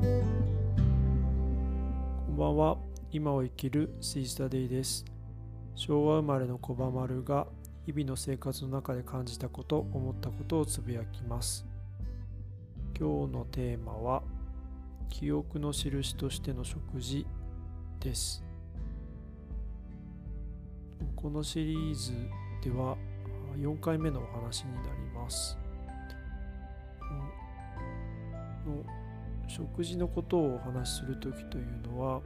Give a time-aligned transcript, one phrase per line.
[0.00, 0.02] こ
[2.30, 2.76] んばんは。
[3.10, 5.06] 今を生きるシースタデイです。
[5.74, 7.46] 昭和生まれの小バ丸が
[7.86, 11.66] 日々の生活の中で感じたこと思ったことをつぶやきます。
[12.98, 14.22] 今日のテーマは
[15.08, 17.26] 記憶の印としての食事
[17.98, 18.44] です。
[21.14, 22.12] このシリーズ
[22.62, 22.98] では
[23.56, 25.56] 4回目のお話になります。
[28.66, 29.05] の
[29.48, 32.20] 食事のことをお話しする時というのは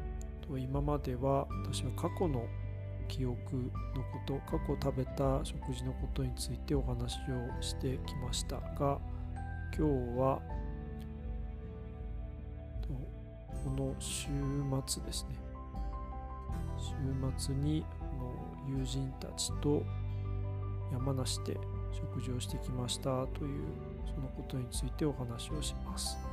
[0.59, 2.45] 今までは私は過去の
[3.07, 8.99] 記憶のこと過去食べた食事のことについてお話をしてきましたが
[9.77, 10.41] 今日は
[13.65, 14.29] この週
[14.87, 15.37] 末ですね
[16.79, 17.85] 週末に
[18.69, 19.83] 友人たちと
[20.93, 21.57] 山梨で
[21.93, 23.65] 食事をしてきましたという
[24.07, 26.30] そのことについてお話をします。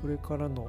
[0.00, 0.68] これからの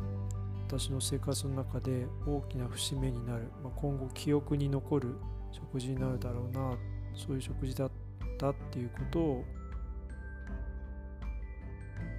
[0.67, 5.15] 私の生活の中で大きな節目になる、まあ、今後記憶に残る
[5.51, 6.77] 食事になるだろうな
[7.15, 7.91] そういう食事だっ
[8.37, 9.45] たっていうことを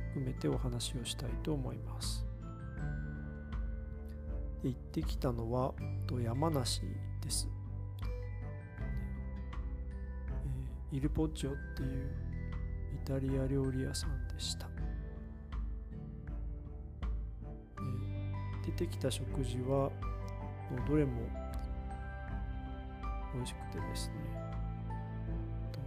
[0.08, 2.26] 含めてお話をしたいと思います。
[4.62, 5.72] で行ってきたのは
[6.20, 6.82] 山梨
[7.22, 7.48] です。
[10.90, 12.10] イルポッチョっていう
[12.94, 14.77] イタリア料理屋さんでした。
[18.68, 19.90] 出てきた食事は
[20.86, 21.22] どれも
[23.34, 24.14] 美味しくてですね。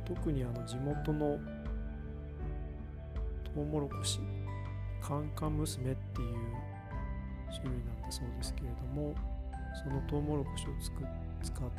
[0.05, 1.39] 特にあの地元の
[3.53, 4.19] トウモロコシ
[5.01, 6.35] カンカン娘っていう
[7.51, 9.15] 種類なんだそうですけれども
[9.83, 11.03] そのトウモロコシをつく
[11.43, 11.69] 使っ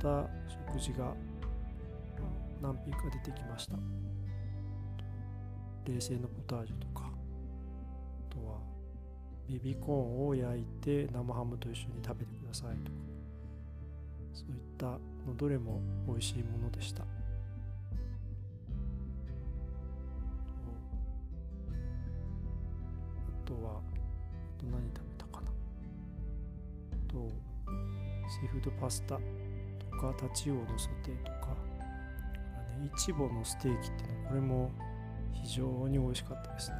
[0.00, 0.28] た
[0.72, 1.14] 食事が
[2.60, 3.76] 何品か出てきました。
[5.86, 7.07] 冷製のポタージュとか
[9.48, 12.98] ベビーコーンを焼いて生ハムと一緒に食べてくださいとか。
[14.34, 14.98] そういったの
[15.36, 17.02] どれも美味しいものでした。
[17.02, 17.06] あ
[23.44, 25.48] とはあと何食べたかな。
[26.92, 27.28] あと
[28.30, 29.22] シーフードパスタと
[29.98, 31.56] かタチウオのソテーとか。
[32.80, 34.70] イチボのステーキっていうのこれも
[35.32, 36.76] 非常に美味しかったですね。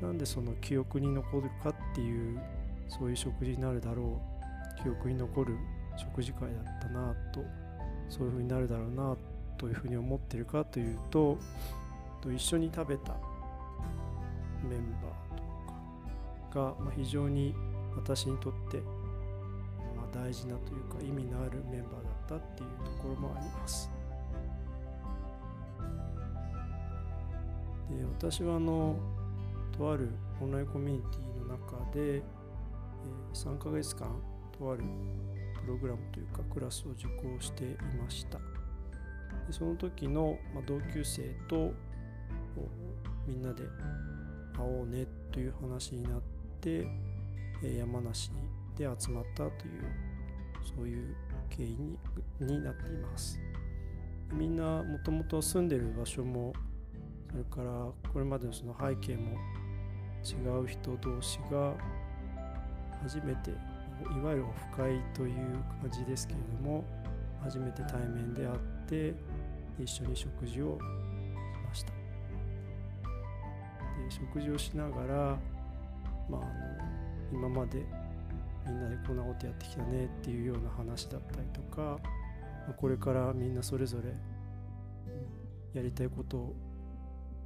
[0.00, 2.40] なんでその記憶に残るかっていう
[2.88, 4.20] そういう食事になるだろ
[4.78, 5.56] う記憶に残る
[5.96, 7.40] 食事会だったなと
[8.08, 9.16] そういうふうになるだろうな
[9.58, 11.38] というふうに思ってるかというと
[12.34, 13.14] 一緒に食べた
[14.68, 17.54] メンバーとかが、非常に
[17.96, 18.82] 私にとって、
[20.12, 23.90] 大事なというか意味のあるメンバーだったっていうところもあります。
[27.90, 28.96] で私はあの
[29.80, 30.10] とある
[30.42, 32.22] オンラインコミュニティの中で、え
[33.32, 34.14] 3ヶ月間
[34.58, 34.84] とある
[35.64, 37.68] プログラムというかクラスを受講してい
[37.98, 38.36] ました。
[39.46, 41.72] でその時の、ま同級生と
[43.26, 43.62] みんなで
[44.54, 46.20] 会おうねという話になっ
[46.60, 46.86] て
[47.62, 48.32] え山梨
[48.76, 49.52] で集まったという
[50.76, 51.16] そういう
[51.48, 51.98] 経緯に
[52.40, 53.40] になっています。
[54.30, 56.52] みんなもともと住んでる場所も
[57.30, 59.38] それからこれまでのその背景も
[60.24, 61.74] 違う人同士が
[63.02, 63.54] 初めてい
[64.22, 65.34] わゆるオフ会という
[65.80, 66.84] 感じですけれども
[67.42, 69.14] 初めて対面で会って
[69.78, 70.80] 一緒に食事をし
[71.68, 71.92] ました。
[71.92, 71.98] で
[74.10, 75.14] 食事をしながら、
[76.28, 76.46] まあ、あの
[77.32, 77.84] 今まで
[78.66, 81.98] みんなでこんなことやってきたねっていうような話だったりとか
[82.76, 84.12] これからみんなそれぞれ
[85.72, 86.54] やりたいことを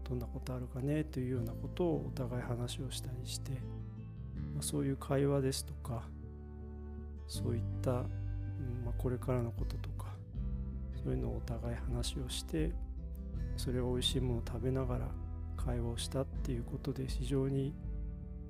[0.08, 6.02] どんなことあるかねというようなことをお互い話をしたりして、まあ、そういう会話ですとか
[7.26, 7.96] そういった、うん
[8.84, 10.06] まあ、これからのこととか
[11.02, 12.72] そういうのをお互い話をして
[13.56, 15.08] それを美味しいものを食べながら
[15.56, 17.74] 会話をしたっていうことで非常に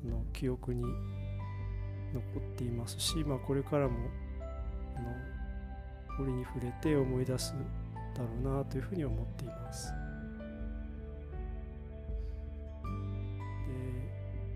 [0.05, 0.83] の記憶に
[2.13, 3.95] 残っていますし、まあ、これからも
[4.97, 7.55] あの折に触れて思い出す
[8.15, 9.93] だろうなというふうに思っています。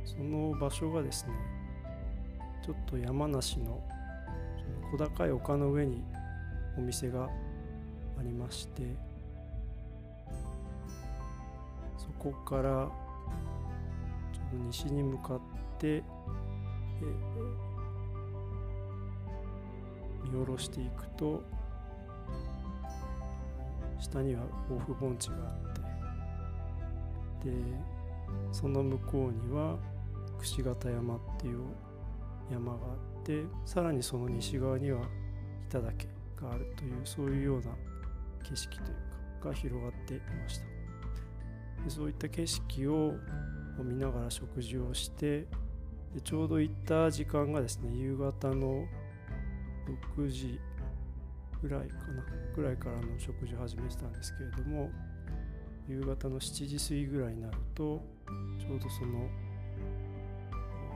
[0.08, 1.32] その場所がですね
[2.64, 3.78] ちょっと山梨の
[4.90, 6.02] 小高い丘の上に
[6.78, 8.82] お店がありまして
[11.98, 12.88] そこからちょ
[14.46, 15.40] っと西に向かっ
[15.78, 16.02] て
[20.24, 21.42] 見下ろしていくと
[24.00, 25.38] 下には甲府盆地があ
[27.40, 27.56] ってで
[28.52, 29.76] その向こうには
[30.38, 31.60] 櫛形山っていう
[32.50, 35.02] 山があってさらにその西側には
[35.68, 36.06] 北岳
[36.40, 37.66] があるというそういうような
[38.42, 40.64] 景色というかが広がっていました。
[41.84, 43.14] でそういった景色を
[43.84, 45.46] 見ながら食事をして
[46.14, 48.84] でちょうど行った時間がですね夕方の
[50.16, 50.58] 6時
[51.62, 52.24] ぐらいかな
[52.54, 54.90] ぐらいからの食事を始めてたんですけれども
[55.88, 58.02] 夕方の7時過ぎぐらいになると
[58.58, 59.28] ちょうどその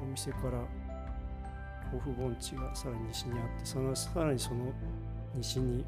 [0.02, 0.60] お店から
[1.90, 3.78] 甲府盆地がさらに西にあってさ
[4.16, 4.72] らにその
[5.34, 5.84] 西に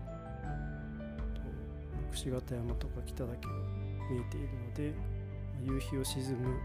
[2.12, 3.52] 櫛形山とか北岳が
[4.11, 4.94] 見えているので
[5.62, 6.58] 夕日を沈む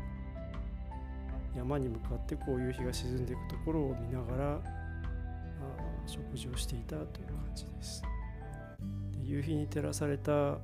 [1.55, 4.59] 山に向かってこう夕日が沈んでいくところを見ながら
[6.05, 8.03] 食事をしていたという感じです。
[9.11, 10.57] で夕日に照らされた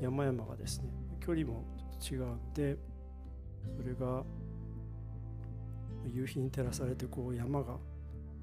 [0.00, 0.88] 山々がですね
[1.20, 2.76] 距離もちょっと違うので
[3.76, 4.24] それが
[6.10, 7.76] 夕日に照らされてこう山が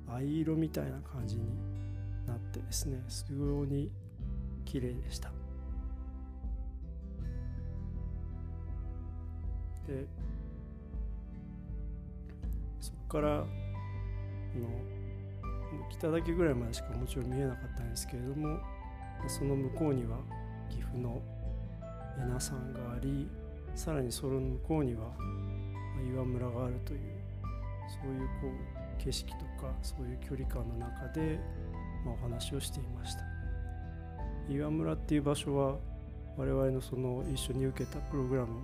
[0.08, 1.44] 藍色みたいな感じに
[2.26, 3.92] なってですねすごに
[4.66, 5.32] 綺麗でした。
[9.88, 10.06] で
[12.80, 13.46] そこからの
[15.90, 18.60] 北岳ぐらいまでしかもちろん見えなかったんですけれども
[19.28, 20.18] その向こうには
[20.70, 21.22] 岐阜の
[22.20, 23.28] 恵那山があり
[23.76, 25.12] さらにその向こうには
[26.14, 27.19] 岩村があるという
[27.90, 28.48] そういうこ
[29.00, 31.40] う景色とかそういう距離感の中で、
[32.06, 33.22] まあ、お話をしていました。
[34.50, 35.78] 岩村っていう場所は
[36.38, 38.62] 我々のその一緒に受けたプログラム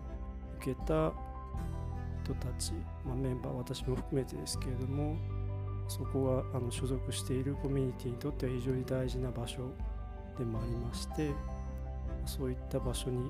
[0.62, 1.12] 受けた
[2.24, 2.72] 人たち、
[3.06, 5.16] まあ、メンバー私も含めてですけれども
[5.88, 9.70] そこがあの所属しているコミュニティにとっては非常に大事な場所
[10.38, 11.30] でもありまして
[12.26, 13.30] そういった場所に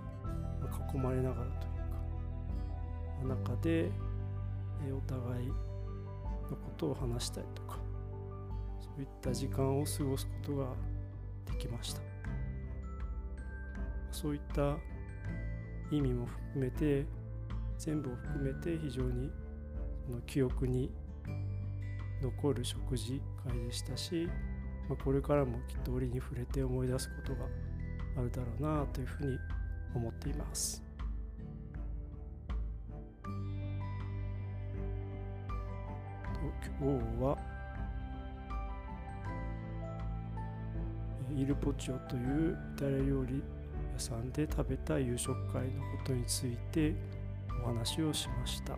[0.93, 3.91] 囲まれながらというか中で
[4.95, 5.51] お互い
[6.49, 7.77] のことを話したりとか
[8.79, 10.67] そういった時間を過ごすことが
[11.51, 12.01] できました
[14.11, 14.77] そういった
[15.91, 17.05] 意味も含めて
[17.77, 19.29] 全部を含めて非常に
[20.05, 20.91] その記憶に
[22.21, 24.27] 残る食事会でしたし、
[24.87, 27.45] まあ、これからもきっと折に触れて思い出すことが
[28.17, 29.37] あるだろうなというふうに
[29.93, 30.84] 思っています。
[36.79, 37.37] 今日は
[41.35, 43.43] イルポチオというイタリア料理
[43.93, 46.95] 屋さんで食べた夕食会のことについて
[47.63, 48.77] お話をしました。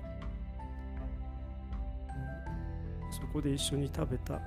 [3.17, 4.39] そこで一緒に食べた、ま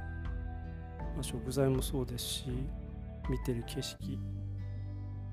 [1.19, 2.44] あ、食材もそうですし
[3.28, 4.19] 見てる景色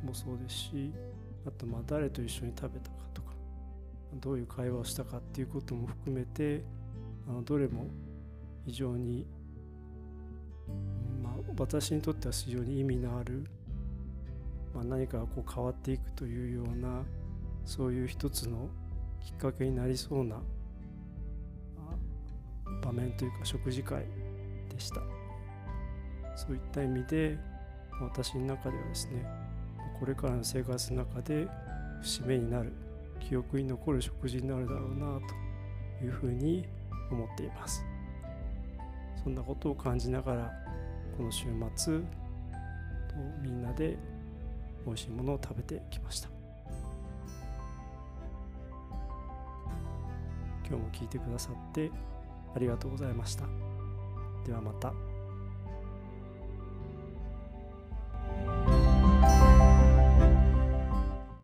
[0.03, 0.91] もそうですし
[1.45, 3.31] あとまあ誰と一緒に食べたかとか
[4.15, 6.63] どういう会話をしたかっていうことも含めて
[7.27, 7.87] あのどれも
[8.65, 9.25] 非常に、
[11.21, 13.45] まあ、私にとっては非常に意味のある、
[14.73, 17.03] まあ、何かこう変わっていくというような
[17.65, 18.69] そういう一つの
[19.21, 20.37] きっかけになりそうな
[22.81, 24.05] 場面というか食事会
[24.69, 25.01] でした。
[26.37, 27.37] そういった意味で
[27.99, 29.25] 私の中ではですね
[29.99, 31.47] これからの生活の中で
[32.01, 32.71] 節目になる
[33.19, 35.19] 記憶に残る食事になるだろうな
[35.99, 36.67] というふうに
[37.11, 37.83] 思っています
[39.23, 40.51] そんなことを感じながら
[41.17, 41.45] この週
[41.75, 41.99] 末
[43.41, 43.97] みんなで
[44.85, 46.29] 美味しいものを食べてきました
[50.67, 51.89] 今日も聞いてくださって
[52.55, 53.45] ありがとうございました。
[54.45, 55.06] ではまた。